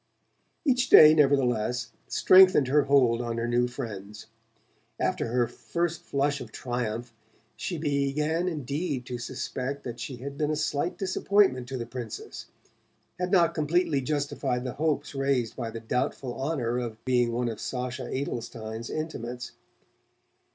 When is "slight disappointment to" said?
10.55-11.77